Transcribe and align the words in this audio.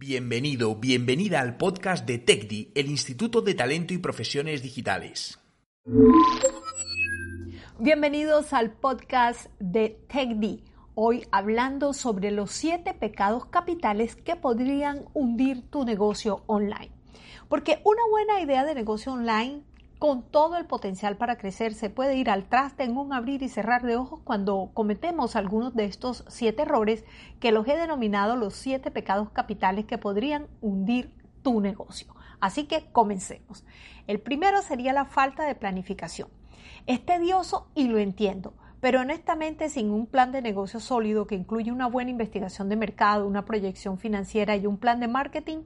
Bienvenido, 0.00 0.76
bienvenida 0.76 1.40
al 1.40 1.56
podcast 1.56 2.06
de 2.06 2.18
TECDI, 2.18 2.70
el 2.76 2.86
Instituto 2.86 3.42
de 3.42 3.54
Talento 3.54 3.92
y 3.92 3.98
Profesiones 3.98 4.62
Digitales. 4.62 5.40
Bienvenidos 7.80 8.52
al 8.52 8.70
podcast 8.70 9.46
de 9.58 9.98
TECDI. 10.08 10.62
Hoy 10.94 11.26
hablando 11.32 11.94
sobre 11.94 12.30
los 12.30 12.52
siete 12.52 12.94
pecados 12.94 13.46
capitales 13.46 14.14
que 14.14 14.36
podrían 14.36 15.06
hundir 15.14 15.68
tu 15.68 15.84
negocio 15.84 16.44
online. 16.46 16.92
Porque 17.48 17.80
una 17.82 18.02
buena 18.08 18.40
idea 18.40 18.64
de 18.64 18.76
negocio 18.76 19.14
online 19.14 19.64
con 19.98 20.22
todo 20.22 20.56
el 20.56 20.66
potencial 20.66 21.16
para 21.16 21.38
crecer, 21.38 21.74
se 21.74 21.90
puede 21.90 22.16
ir 22.16 22.30
al 22.30 22.44
traste 22.44 22.84
en 22.84 22.96
un 22.96 23.12
abrir 23.12 23.42
y 23.42 23.48
cerrar 23.48 23.82
de 23.82 23.96
ojos 23.96 24.20
cuando 24.22 24.70
cometemos 24.72 25.34
algunos 25.34 25.74
de 25.74 25.86
estos 25.86 26.24
siete 26.28 26.62
errores 26.62 27.04
que 27.40 27.50
los 27.50 27.66
he 27.66 27.76
denominado 27.76 28.36
los 28.36 28.54
siete 28.54 28.90
pecados 28.90 29.30
capitales 29.30 29.86
que 29.86 29.98
podrían 29.98 30.46
hundir 30.60 31.12
tu 31.42 31.60
negocio. 31.60 32.14
Así 32.40 32.64
que 32.66 32.90
comencemos. 32.92 33.64
El 34.06 34.20
primero 34.20 34.62
sería 34.62 34.92
la 34.92 35.04
falta 35.04 35.44
de 35.44 35.56
planificación. 35.56 36.28
Es 36.86 37.04
tedioso 37.04 37.68
y 37.74 37.88
lo 37.88 37.98
entiendo, 37.98 38.54
pero 38.80 39.00
honestamente 39.00 39.68
sin 39.68 39.90
un 39.90 40.06
plan 40.06 40.30
de 40.30 40.42
negocio 40.42 40.78
sólido 40.78 41.26
que 41.26 41.34
incluye 41.34 41.72
una 41.72 41.88
buena 41.88 42.12
investigación 42.12 42.68
de 42.68 42.76
mercado, 42.76 43.26
una 43.26 43.44
proyección 43.44 43.98
financiera 43.98 44.56
y 44.56 44.66
un 44.66 44.78
plan 44.78 45.00
de 45.00 45.08
marketing, 45.08 45.64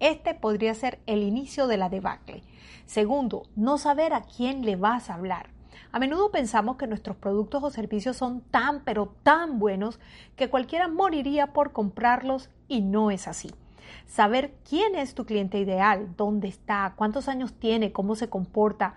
este 0.00 0.34
podría 0.34 0.74
ser 0.74 1.00
el 1.06 1.22
inicio 1.22 1.66
de 1.66 1.76
la 1.76 1.88
debacle. 1.88 2.42
Segundo, 2.86 3.44
no 3.56 3.78
saber 3.78 4.12
a 4.12 4.22
quién 4.22 4.64
le 4.64 4.76
vas 4.76 5.10
a 5.10 5.14
hablar. 5.14 5.50
A 5.92 5.98
menudo 5.98 6.30
pensamos 6.30 6.76
que 6.76 6.86
nuestros 6.86 7.16
productos 7.16 7.62
o 7.62 7.70
servicios 7.70 8.16
son 8.16 8.40
tan 8.40 8.82
pero 8.84 9.14
tan 9.22 9.58
buenos 9.58 10.00
que 10.36 10.50
cualquiera 10.50 10.88
moriría 10.88 11.52
por 11.52 11.72
comprarlos 11.72 12.50
y 12.68 12.80
no 12.80 13.10
es 13.10 13.28
así. 13.28 13.54
Saber 14.06 14.54
quién 14.68 14.96
es 14.96 15.14
tu 15.14 15.24
cliente 15.24 15.58
ideal, 15.58 16.14
dónde 16.16 16.48
está, 16.48 16.94
cuántos 16.96 17.28
años 17.28 17.54
tiene, 17.54 17.92
cómo 17.92 18.16
se 18.16 18.28
comporta, 18.28 18.94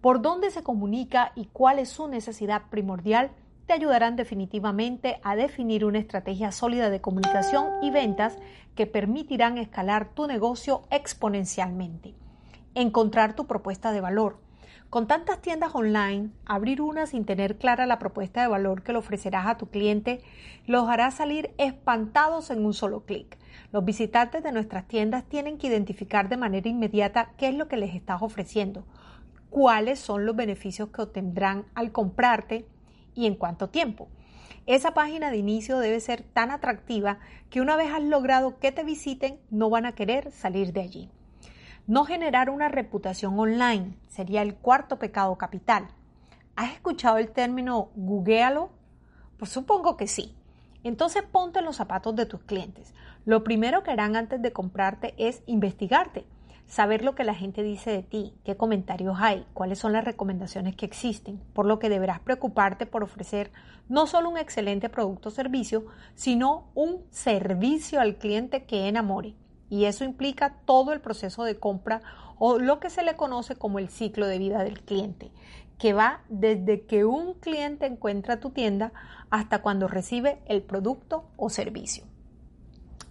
por 0.00 0.22
dónde 0.22 0.50
se 0.50 0.62
comunica 0.62 1.32
y 1.36 1.46
cuál 1.46 1.78
es 1.78 1.88
su 1.88 2.08
necesidad 2.08 2.62
primordial 2.70 3.30
te 3.70 3.74
ayudarán 3.74 4.16
definitivamente 4.16 5.20
a 5.22 5.36
definir 5.36 5.84
una 5.84 6.00
estrategia 6.00 6.50
sólida 6.50 6.90
de 6.90 7.00
comunicación 7.00 7.66
y 7.82 7.92
ventas 7.92 8.36
que 8.74 8.88
permitirán 8.88 9.58
escalar 9.58 10.08
tu 10.12 10.26
negocio 10.26 10.82
exponencialmente. 10.90 12.16
Encontrar 12.74 13.36
tu 13.36 13.46
propuesta 13.46 13.92
de 13.92 14.00
valor. 14.00 14.40
Con 14.88 15.06
tantas 15.06 15.40
tiendas 15.40 15.72
online, 15.72 16.30
abrir 16.46 16.82
una 16.82 17.06
sin 17.06 17.24
tener 17.24 17.58
clara 17.58 17.86
la 17.86 18.00
propuesta 18.00 18.40
de 18.40 18.48
valor 18.48 18.82
que 18.82 18.90
le 18.90 18.98
ofrecerás 18.98 19.46
a 19.46 19.56
tu 19.56 19.68
cliente 19.68 20.20
los 20.66 20.88
hará 20.88 21.12
salir 21.12 21.54
espantados 21.56 22.50
en 22.50 22.66
un 22.66 22.74
solo 22.74 23.04
clic. 23.04 23.38
Los 23.70 23.84
visitantes 23.84 24.42
de 24.42 24.50
nuestras 24.50 24.88
tiendas 24.88 25.22
tienen 25.26 25.58
que 25.58 25.68
identificar 25.68 26.28
de 26.28 26.36
manera 26.36 26.68
inmediata 26.68 27.30
qué 27.38 27.50
es 27.50 27.54
lo 27.54 27.68
que 27.68 27.76
les 27.76 27.94
estás 27.94 28.20
ofreciendo, 28.20 28.84
cuáles 29.48 30.00
son 30.00 30.26
los 30.26 30.34
beneficios 30.34 30.88
que 30.88 31.02
obtendrán 31.02 31.66
al 31.76 31.92
comprarte 31.92 32.66
y 33.20 33.26
en 33.26 33.34
cuánto 33.34 33.68
tiempo. 33.68 34.08
Esa 34.66 34.92
página 34.92 35.30
de 35.30 35.36
inicio 35.36 35.78
debe 35.78 36.00
ser 36.00 36.22
tan 36.22 36.50
atractiva 36.50 37.18
que 37.50 37.60
una 37.60 37.76
vez 37.76 37.92
has 37.92 38.02
logrado 38.02 38.58
que 38.58 38.72
te 38.72 38.84
visiten, 38.84 39.40
no 39.50 39.68
van 39.68 39.84
a 39.84 39.92
querer 39.92 40.30
salir 40.32 40.72
de 40.72 40.80
allí. 40.80 41.10
No 41.86 42.04
generar 42.04 42.50
una 42.50 42.68
reputación 42.68 43.38
online 43.38 43.96
sería 44.08 44.42
el 44.42 44.54
cuarto 44.54 44.98
pecado 44.98 45.36
capital. 45.36 45.88
¿Has 46.56 46.72
escuchado 46.72 47.18
el 47.18 47.30
término 47.30 47.90
googlealo? 47.94 48.70
Pues 49.38 49.50
supongo 49.50 49.96
que 49.96 50.06
sí. 50.06 50.36
Entonces 50.82 51.22
ponte 51.24 51.58
en 51.58 51.66
los 51.66 51.76
zapatos 51.76 52.16
de 52.16 52.26
tus 52.26 52.40
clientes. 52.42 52.94
Lo 53.26 53.44
primero 53.44 53.82
que 53.82 53.90
harán 53.90 54.16
antes 54.16 54.40
de 54.40 54.52
comprarte 54.52 55.14
es 55.18 55.42
investigarte 55.46 56.24
saber 56.70 57.02
lo 57.02 57.16
que 57.16 57.24
la 57.24 57.34
gente 57.34 57.64
dice 57.64 57.90
de 57.90 58.04
ti, 58.04 58.32
qué 58.44 58.56
comentarios 58.56 59.16
hay, 59.18 59.44
cuáles 59.54 59.80
son 59.80 59.92
las 59.92 60.04
recomendaciones 60.04 60.76
que 60.76 60.86
existen, 60.86 61.42
por 61.52 61.66
lo 61.66 61.80
que 61.80 61.88
deberás 61.88 62.20
preocuparte 62.20 62.86
por 62.86 63.02
ofrecer 63.02 63.50
no 63.88 64.06
solo 64.06 64.30
un 64.30 64.38
excelente 64.38 64.88
producto 64.88 65.30
o 65.30 65.32
servicio, 65.32 65.86
sino 66.14 66.70
un 66.76 67.02
servicio 67.10 68.00
al 68.00 68.16
cliente 68.18 68.66
que 68.66 68.86
enamore. 68.86 69.34
Y 69.68 69.86
eso 69.86 70.04
implica 70.04 70.58
todo 70.64 70.92
el 70.92 71.00
proceso 71.00 71.42
de 71.42 71.58
compra 71.58 72.02
o 72.38 72.60
lo 72.60 72.78
que 72.78 72.88
se 72.88 73.02
le 73.02 73.16
conoce 73.16 73.56
como 73.56 73.80
el 73.80 73.88
ciclo 73.88 74.28
de 74.28 74.38
vida 74.38 74.62
del 74.62 74.80
cliente, 74.80 75.32
que 75.76 75.92
va 75.92 76.20
desde 76.28 76.82
que 76.82 77.04
un 77.04 77.34
cliente 77.34 77.86
encuentra 77.86 78.38
tu 78.38 78.50
tienda 78.50 78.92
hasta 79.28 79.60
cuando 79.60 79.88
recibe 79.88 80.38
el 80.46 80.62
producto 80.62 81.24
o 81.36 81.50
servicio. 81.50 82.04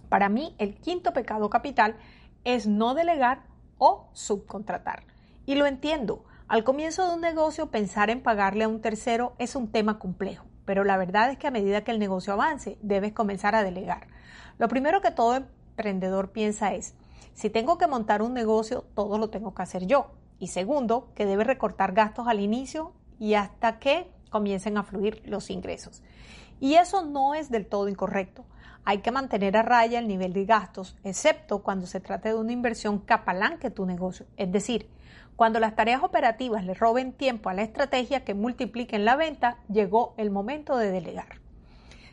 Para 0.08 0.30
mí, 0.30 0.54
el 0.56 0.76
quinto 0.76 1.12
pecado 1.12 1.50
capital 1.50 1.94
es 1.94 2.19
no 2.66 2.94
delegar 2.94 3.42
o 3.78 4.08
subcontratar. 4.12 5.04
Y 5.46 5.54
lo 5.54 5.66
entiendo, 5.66 6.24
al 6.48 6.64
comienzo 6.64 7.06
de 7.06 7.14
un 7.14 7.20
negocio 7.20 7.70
pensar 7.70 8.10
en 8.10 8.22
pagarle 8.22 8.64
a 8.64 8.68
un 8.68 8.80
tercero 8.80 9.34
es 9.38 9.54
un 9.56 9.70
tema 9.70 9.98
complejo, 9.98 10.46
pero 10.64 10.84
la 10.84 10.96
verdad 10.96 11.30
es 11.30 11.38
que 11.38 11.46
a 11.46 11.52
medida 11.52 11.82
que 11.82 11.90
el 11.90 11.98
negocio 11.98 12.32
avance 12.32 12.78
debes 12.82 13.12
comenzar 13.12 13.54
a 13.54 13.62
delegar. 13.62 14.08
Lo 14.58 14.68
primero 14.68 15.00
que 15.00 15.10
todo 15.10 15.36
emprendedor 15.36 16.32
piensa 16.32 16.74
es, 16.74 16.94
si 17.34 17.50
tengo 17.50 17.78
que 17.78 17.86
montar 17.86 18.22
un 18.22 18.34
negocio, 18.34 18.84
todo 18.94 19.16
lo 19.16 19.30
tengo 19.30 19.54
que 19.54 19.62
hacer 19.62 19.86
yo. 19.86 20.10
Y 20.38 20.48
segundo, 20.48 21.08
que 21.14 21.26
debe 21.26 21.44
recortar 21.44 21.92
gastos 21.92 22.26
al 22.26 22.40
inicio 22.40 22.92
y 23.18 23.34
hasta 23.34 23.78
que 23.78 24.10
comiencen 24.30 24.76
a 24.76 24.82
fluir 24.82 25.22
los 25.24 25.50
ingresos. 25.50 26.02
Y 26.60 26.74
eso 26.74 27.04
no 27.04 27.34
es 27.34 27.50
del 27.50 27.66
todo 27.66 27.88
incorrecto 27.88 28.44
hay 28.84 28.98
que 28.98 29.10
mantener 29.10 29.56
a 29.56 29.62
raya 29.62 29.98
el 29.98 30.08
nivel 30.08 30.32
de 30.32 30.44
gastos, 30.44 30.96
excepto 31.04 31.62
cuando 31.62 31.86
se 31.86 32.00
trate 32.00 32.30
de 32.30 32.34
una 32.34 32.52
inversión 32.52 33.04
que 33.60 33.70
tu 33.70 33.86
negocio. 33.86 34.26
Es 34.36 34.50
decir, 34.50 34.88
cuando 35.36 35.60
las 35.60 35.74
tareas 35.74 36.02
operativas 36.02 36.64
le 36.64 36.74
roben 36.74 37.12
tiempo 37.12 37.48
a 37.48 37.54
la 37.54 37.62
estrategia 37.62 38.24
que 38.24 38.34
multipliquen 38.34 39.04
la 39.04 39.16
venta, 39.16 39.58
llegó 39.68 40.14
el 40.16 40.30
momento 40.30 40.76
de 40.76 40.90
delegar. 40.90 41.40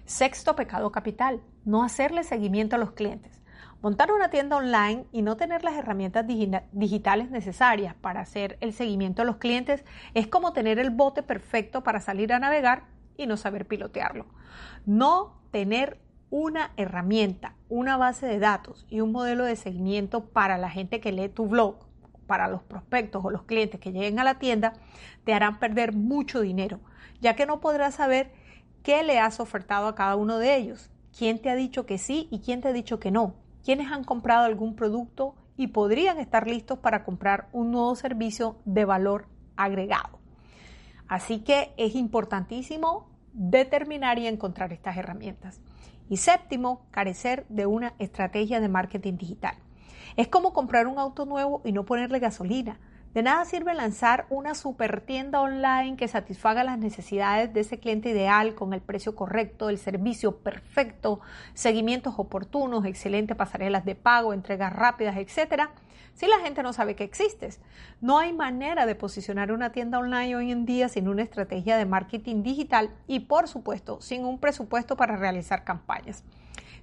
Sexto 0.06 0.56
pecado 0.56 0.92
capital, 0.92 1.42
no 1.66 1.84
hacerle 1.84 2.24
seguimiento 2.24 2.78
a 2.78 2.80
los 2.80 2.94
clientes. 2.94 3.42
Montar 3.82 4.12
una 4.12 4.30
tienda 4.30 4.56
online 4.56 5.06
y 5.12 5.22
no 5.22 5.38
tener 5.38 5.64
las 5.64 5.76
herramientas 5.76 6.26
digitales 6.72 7.30
necesarias 7.30 7.94
para 7.96 8.22
hacer 8.22 8.58
el 8.62 8.74
seguimiento 8.74 9.22
a 9.22 9.26
los 9.26 9.38
clientes 9.38 9.84
es 10.14 10.28
como 10.28 10.54
tener 10.54 10.80
el 10.80 10.90
bote 10.90 11.22
perfecto 11.24 11.84
para 11.84 12.00
salir 12.00 12.34
a 12.34 12.40
navegar 12.40 12.86
y 13.18 13.28
no 13.28 13.38
saber 13.38 13.68
pilotearlo. 13.68 14.26
No 14.86 15.42
tener 15.52 16.00
una 16.30 16.72
herramienta, 16.78 17.56
una 17.70 17.98
base 17.98 18.26
de 18.26 18.40
datos 18.40 18.86
y 18.90 19.02
un 19.02 19.12
modelo 19.12 19.46
de 19.46 19.56
seguimiento 19.56 20.26
para 20.26 20.58
la 20.58 20.70
gente 20.70 21.00
que 21.00 21.12
lee 21.12 21.30
tu 21.30 21.48
blog, 21.48 21.78
para 22.26 22.48
los 22.48 22.62
prospectos 22.64 23.24
o 23.24 23.32
los 23.32 23.44
clientes 23.44 23.80
que 23.80 23.92
lleguen 23.92 24.20
a 24.20 24.24
la 24.24 24.40
tienda, 24.40 24.74
te 25.24 25.34
harán 25.34 25.60
perder 25.60 25.94
mucho 25.94 26.42
dinero, 26.42 26.80
ya 27.22 27.36
que 27.36 27.46
no 27.46 27.60
podrás 27.60 27.96
saber 27.96 28.32
qué 28.84 29.04
le 29.04 29.20
has 29.20 29.40
ofertado 29.40 29.88
a 29.88 29.96
cada 29.96 30.16
uno 30.16 30.38
de 30.38 30.56
ellos, 30.56 30.92
quién 31.18 31.40
te 31.40 31.50
ha 31.50 31.56
dicho 31.56 31.86
que 31.86 31.98
sí 31.98 32.28
y 32.30 32.40
quién 32.40 32.62
te 32.62 32.68
ha 32.68 32.74
dicho 32.74 33.00
que 33.00 33.12
no, 33.12 33.36
quiénes 33.64 33.92
han 33.92 34.04
comprado 34.04 34.46
algún 34.46 34.76
producto 34.76 35.36
y 35.56 35.68
podrían 35.68 36.20
estar 36.20 36.48
listos 36.48 36.80
para 36.80 37.04
comprar 37.04 37.48
un 37.52 37.72
nuevo 37.72 37.96
servicio 37.96 38.58
de 38.66 38.86
valor 38.86 39.28
agregado. 39.56 40.20
Así 41.08 41.40
que 41.40 41.74
es 41.78 41.96
importantísimo 41.96 43.10
determinar 43.34 44.20
y 44.20 44.28
encontrar 44.28 44.74
estas 44.74 44.98
herramientas. 44.98 45.62
Y 46.10 46.18
séptimo, 46.18 46.88
carecer 46.92 47.46
de 47.50 47.66
una 47.66 47.94
estrategia 48.00 48.60
de 48.60 48.70
marketing 48.70 49.18
digital. 49.18 49.56
Es 50.16 50.28
como 50.28 50.54
comprar 50.54 50.88
un 50.88 51.00
auto 51.00 51.26
nuevo 51.26 51.62
y 51.64 51.72
no 51.72 51.86
ponerle 51.86 52.20
gasolina. 52.20 52.80
De 53.14 53.24
nada 53.24 53.46
sirve 53.46 53.74
lanzar 53.74 54.28
una 54.30 54.54
super 54.54 55.02
tienda 55.02 55.42
online 55.42 55.96
que 55.98 56.08
satisfaga 56.08 56.64
las 56.64 56.78
necesidades 56.78 57.52
de 57.54 57.62
ese 57.62 57.80
cliente 57.80 58.10
ideal 58.10 58.54
con 58.54 58.74
el 58.74 58.82
precio 58.82 59.16
correcto, 59.16 59.70
el 59.70 59.80
servicio 59.80 60.38
perfecto, 60.38 61.20
seguimientos 61.54 62.16
oportunos, 62.18 62.86
excelentes 62.86 63.36
pasarelas 63.36 63.86
de 63.86 63.96
pago, 63.96 64.34
entregas 64.34 64.74
rápidas, 64.74 65.18
etcétera, 65.18 65.72
si 66.14 66.28
la 66.28 66.40
gente 66.40 66.64
no 66.64 66.74
sabe 66.74 66.96
que 66.96 67.06
existes. 67.06 67.60
No 68.02 68.20
hay 68.20 68.34
manera 68.34 68.86
de 68.86 68.96
posicionar 68.96 69.52
una 69.52 69.72
tienda 69.72 70.00
online 70.00 70.36
hoy 70.36 70.52
en 70.52 70.66
día 70.66 70.90
sin 70.90 71.08
una 71.08 71.24
estrategia 71.24 71.78
de 71.78 71.86
marketing 71.86 72.44
digital 72.44 72.92
y 73.08 73.22
por 73.22 73.48
supuesto 73.48 74.02
sin 74.02 74.26
un 74.26 74.40
presupuesto 74.40 74.96
para 74.98 75.16
realizar 75.16 75.64
campañas. 75.64 76.24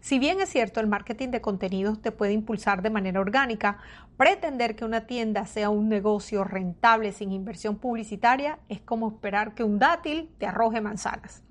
Si 0.04 0.18
bien 0.18 0.38
es 0.42 0.50
cierto, 0.50 0.80
el 0.80 0.86
marketing 0.86 1.30
de 1.30 1.40
contenidos 1.40 2.02
te 2.02 2.12
puede 2.12 2.34
impulsar 2.34 2.82
de 2.82 2.90
manera 2.90 3.20
orgánica, 3.20 3.78
pretender 4.18 4.76
que 4.76 4.84
una 4.84 5.06
tienda 5.06 5.46
sea 5.46 5.70
un 5.70 5.88
negocio 5.88 6.44
rentable 6.44 7.10
sin 7.10 7.32
inversión 7.32 7.76
publicitaria 7.76 8.58
es 8.68 8.82
como 8.82 9.08
esperar 9.08 9.54
que 9.54 9.64
un 9.64 9.78
dátil 9.78 10.28
te 10.36 10.44
arroje 10.44 10.82
manzanas. 10.82 11.42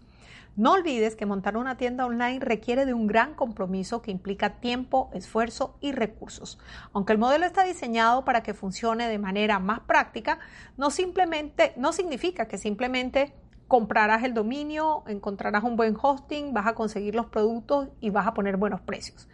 No 0.55 0.73
olvides 0.73 1.15
que 1.15 1.25
montar 1.25 1.57
una 1.57 1.77
tienda 1.77 2.05
online 2.05 2.41
requiere 2.41 2.85
de 2.85 2.93
un 2.93 3.07
gran 3.07 3.33
compromiso 3.33 4.03
que 4.03 4.11
implica 4.11 4.59
tiempo, 4.59 5.09
esfuerzo 5.15 5.75
y 5.81 5.91
recursos. 5.91 6.59
Aunque 6.93 7.13
el 7.13 7.17
modelo 7.17 7.47
está 7.47 7.63
diseñado 7.63 8.23
para 8.23 8.43
que 8.43 8.53
funcione 8.53 9.07
de 9.07 9.17
manera 9.17 9.57
más 9.57 9.79
práctica, 9.79 10.37
no 10.77 10.91
simplemente 10.91 11.73
no 11.75 11.91
significa 11.91 12.47
que 12.47 12.59
simplemente 12.59 13.33
comprarás 13.73 14.21
el 14.21 14.35
dominio, 14.35 15.03
encontrarás 15.07 15.63
un 15.63 15.75
buen 15.75 15.97
hosting, 15.99 16.53
vas 16.53 16.67
a 16.67 16.75
conseguir 16.75 17.15
los 17.15 17.25
productos 17.25 17.89
y 18.01 18.11
vas 18.11 18.27
a 18.27 18.35
poner 18.35 18.55
buenos 18.55 18.81
precios. 18.81 19.27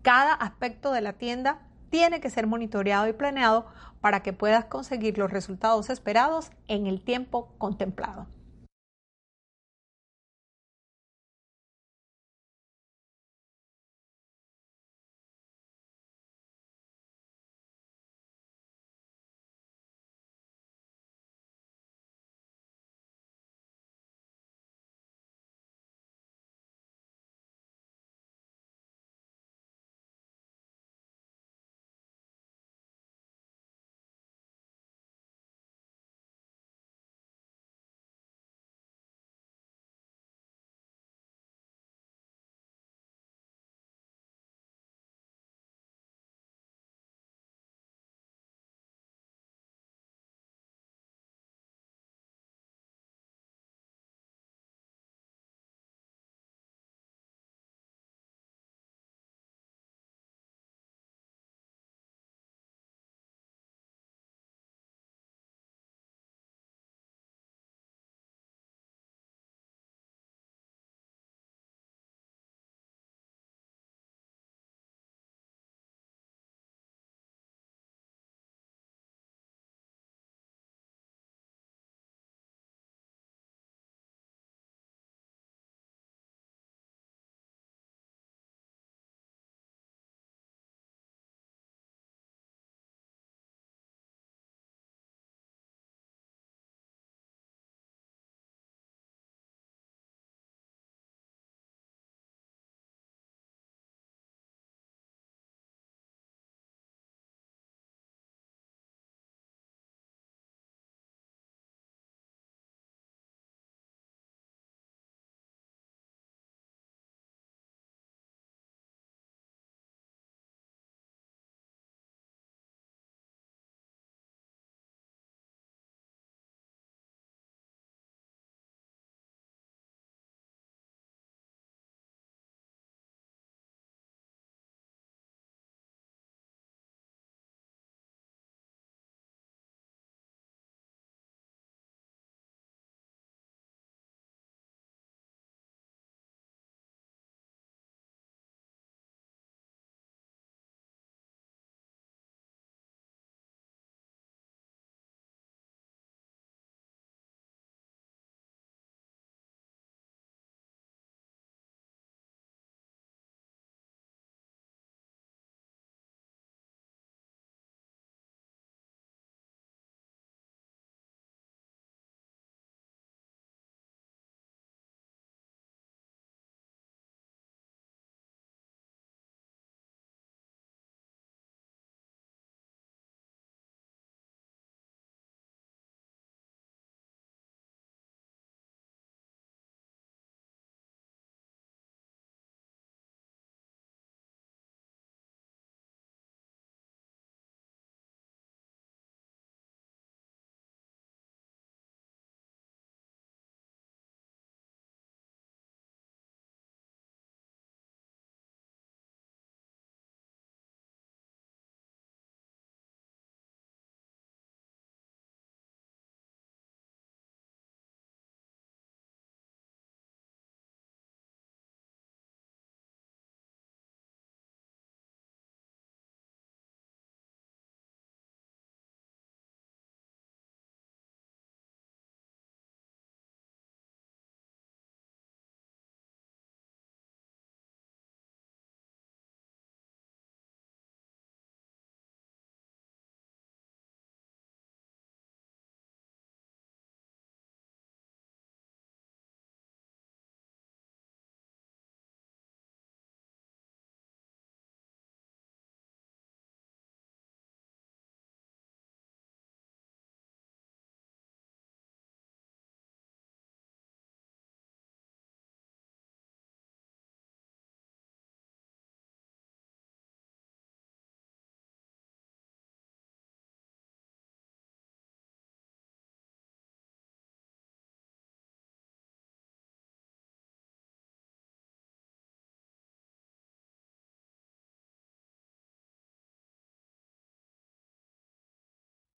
Cada 0.00 0.32
aspecto 0.32 0.92
de 0.92 1.02
la 1.02 1.12
tienda 1.12 1.58
tiene 1.90 2.18
que 2.22 2.30
ser 2.30 2.46
monitoreado 2.46 3.06
y 3.06 3.12
planeado 3.12 3.66
para 4.00 4.22
que 4.22 4.32
puedas 4.32 4.64
conseguir 4.64 5.18
los 5.18 5.30
resultados 5.30 5.90
esperados 5.90 6.52
en 6.68 6.86
el 6.86 7.04
tiempo 7.04 7.52
contemplado. 7.58 8.28